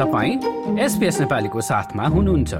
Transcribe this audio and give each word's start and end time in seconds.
तपाईँ 0.00 0.78
एसपिएस 0.80 1.18
नेपालीको 1.20 1.60
साथमा 1.60 2.04
हुनुहुन्छ। 2.06 2.54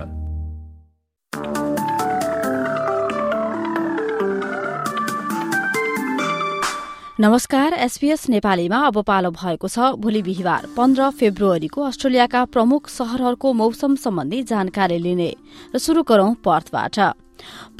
नमस्कार 7.20 7.72
एसपीएस 7.72 8.28
नेपालीमा 8.28 8.78
अब 8.86 9.02
पालो 9.02 9.30
भएको 9.30 9.68
छ 9.68 9.78
भोलि 9.96 10.22
बिहिबार 10.22 10.66
पन्ध्र 10.76 11.08
फेब्रुअरीको 11.10 11.82
अस्ट्रेलियाका 11.82 12.44
प्रमुख 12.52 12.88
शहरहरूको 12.88 13.52
मौसम 13.52 13.96
सम्बन्धी 13.96 14.42
जानकारी 14.42 14.98
लिने 14.98 15.32
र 15.74 15.78
शुरू 15.78 16.02
गरौं 16.02 16.34
पर्थबाट। 16.44 16.98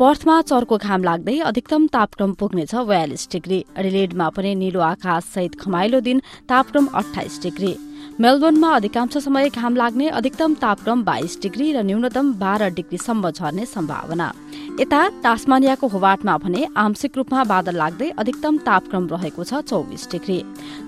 पर्थमा 0.00 0.40
चर्को 0.42 0.76
घाम 0.78 1.04
लाग्दै 1.04 1.38
अधिकतम 1.52 1.86
तापक्रम 1.92 2.32
पुग्नेछ 2.40 2.74
बयालिस 2.88 3.28
डिग्री 3.32 3.64
एडिलेडमा 3.76 4.28
पनि 4.30 4.54
निलो 4.54 4.80
आकाश 4.88 5.24
सहित 5.34 5.60
खमाइलो 5.60 6.00
दिन 6.00 6.22
तापक्रम 6.48 6.86
अठाइस 6.96 7.40
डिग्री। 7.42 7.76
मेलबोर्नमा 8.20 8.70
अधिकांश 8.76 9.16
समय 9.18 9.48
घाम 9.48 9.76
लाग्ने 9.76 10.08
अधिकतम 10.10 10.54
तापक्रम 10.60 11.02
बाइस 11.04 11.38
डिग्री 11.42 11.72
र 11.72 11.82
न्यूनतम 11.82 12.32
बाह्र 12.38 12.68
डिग्रीसम्म 12.76 13.30
झर्ने 13.30 13.64
सम्भावना। 13.66 14.32
यता 14.80 15.00
टास्मानियाको 15.22 15.86
होवाटमा 15.88 16.36
भने 16.38 16.66
आंशिक 16.76 17.16
रूपमा 17.16 17.44
बादल 17.44 17.76
लाग्दै 17.76 18.08
अधिकतम 18.18 18.56
तापक्रम 18.66 19.08
रहेको 19.08 19.44
छ 19.44 19.60
चौबिस 19.62 20.10
डिग्री। 20.10 20.38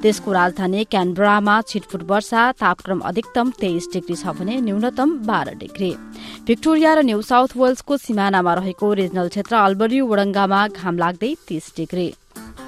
देशको 0.02 0.32
राजधानी 0.32 0.84
क्यानबरामा 0.84 1.60
छिटफुट 1.68 2.02
वर्षा 2.10 2.42
तापक्रम 2.60 3.00
अधिकतम 3.10 3.50
तेइस 3.60 3.88
डिग्री 3.92 4.16
छ 4.16 4.36
भने 4.38 4.60
न्यूनतम 4.60 5.18
बाह्र 5.26 5.54
डिग्री। 5.58 5.90
भिक्टोरिया 6.46 6.94
र 6.94 7.02
न्यू 7.02 7.22
साउथ 7.22 7.56
वेल्सको 7.56 7.96
सिमानामा 7.98 8.54
रहेको 8.54 8.92
रिजनल 8.94 9.28
क्षेत्र 9.28 9.56
अल्बरी 9.56 10.00
वडङ्गामा 10.02 10.66
घाम 10.68 10.98
लाग्दै 10.98 11.34
तीस 11.48 11.72
डिग्री। 11.76 12.08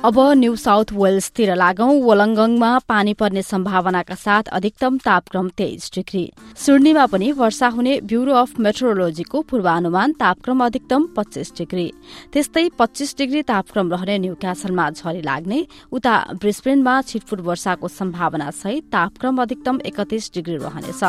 अब 0.05 0.19
न्यू 0.37 0.57
साउथ 0.57 0.93
वेल्सतिर 0.93 1.55
लागौं। 1.57 1.89
वलङ्गङमा 2.05 2.71
पानी 2.89 3.13
पर्ने 3.15 3.43
सम्भावनाका 3.43 4.15
साथ 4.15 4.49
अधिकतम 4.53 4.99
तापक्रम 5.01 5.49
तेइस 5.57 5.91
डिग्री। 5.95 6.25
सिडनीमा 6.57 7.05
पनि 7.07 7.31
वर्षा 7.33 7.69
हुने 7.69 7.93
ब्यूरो 8.05 8.33
अफ 8.35 8.61
मेट्रोलोजीको 8.61 9.41
पूर्वानुमान 9.43 10.13
तापक्रम 10.21 10.65
अधिकतम 10.65 11.07
पच्चीस 11.17 11.53
डिग्री। 11.57 11.87
त्यस्तै 12.33 12.69
पच्चीस 12.79 13.15
डिग्री 13.19 13.43
तापक्रम 13.49 13.93
रहने 13.93 14.19
न्यू 14.19 14.35
क्यासलमा 14.35 14.91
झरी 14.91 15.23
लाग्ने 15.23 15.67
उता 15.93 16.15
ब्रिस्बेनमा 16.37 17.01
छिटफुट 17.01 17.41
वर्षाको 17.41 17.89
सम्भावना 17.89 18.51
सहित 18.61 18.85
तापक्रम 18.93 19.43
अधिकतम 19.43 19.81
एकतीस 19.89 20.31
डिग्री 20.35 20.57
रहनेछ। 20.59 21.03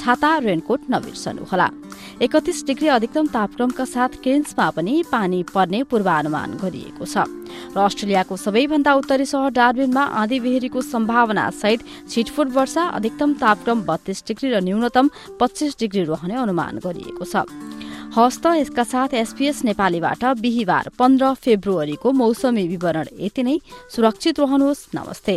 छाता 0.00 0.36
रेनकोट 0.38 0.80
नबिर्सनुहोला। 0.90 1.68
एकतीस 2.18 2.64
डिग्री 2.66 2.88
अधिकतम 2.88 3.26
तापक्रमका 3.26 3.84
साथ 3.84 4.16
केन्समा 4.22 4.68
पनि 4.70 5.02
पानी 5.06 5.42
पर्ने 5.54 5.82
पूर्वानुमान 5.86 6.56
गरिएको 6.58 7.04
छ। 7.04 7.22
र 7.70 7.78
अस्ट्रेलियाको 7.78 8.36
सबैभन्दा 8.36 8.92
उत्तरी 8.92 9.24
सहर 9.24 9.50
डार्बिनमा 9.54 10.02
आँधी 10.18 10.38
बेहेरीको 10.40 10.80
सम्भावना 10.82 11.44
सहित 11.54 11.80
छिटफुट 12.10 12.48
वर्षा 12.50 12.82
अधिकतम 12.98 13.34
तापक्रम 13.38 13.78
बत्तीस 13.86 14.24
डिग्री 14.26 14.50
र 14.50 14.58
न्यूनतम 14.66 15.10
पच्चीस 15.38 15.78
डिग्री 15.78 16.02
रहने 16.10 16.34
अनुमान 16.34 16.82
गरिएको 16.82 17.24
छ। 17.24 17.46
हस्त 18.18 18.46
यसका 18.58 18.84
साथ 18.84 19.14
एसपीएस 19.14 19.62
नेपालीबाट 19.64 20.24
बिहिबार 20.42 20.90
पन्ध्र 20.98 21.32
फेब्रुअरीको 21.38 22.12
मौसमी 22.18 22.66
विवरण 22.66 23.14
यति 23.14 23.42
नै। 23.42 23.58
सुरक्षित 23.94 24.40
रहनुहोस् 24.40 24.88
नमस्ते। 24.94 25.36